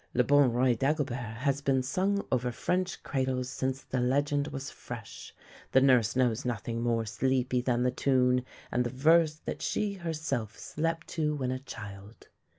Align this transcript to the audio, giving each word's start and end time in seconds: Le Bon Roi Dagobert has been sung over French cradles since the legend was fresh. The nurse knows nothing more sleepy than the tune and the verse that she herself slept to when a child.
Le 0.15 0.23
Bon 0.23 0.49
Roi 0.51 0.73
Dagobert 0.73 1.37
has 1.41 1.61
been 1.61 1.83
sung 1.83 2.25
over 2.31 2.51
French 2.51 3.03
cradles 3.03 3.49
since 3.49 3.83
the 3.83 3.99
legend 3.99 4.47
was 4.47 4.71
fresh. 4.71 5.31
The 5.73 5.81
nurse 5.81 6.15
knows 6.15 6.43
nothing 6.43 6.81
more 6.81 7.05
sleepy 7.05 7.61
than 7.61 7.83
the 7.83 7.91
tune 7.91 8.43
and 8.71 8.83
the 8.83 8.89
verse 8.89 9.35
that 9.45 9.61
she 9.61 9.93
herself 9.93 10.57
slept 10.57 11.05
to 11.09 11.35
when 11.35 11.51
a 11.51 11.59
child. 11.59 12.29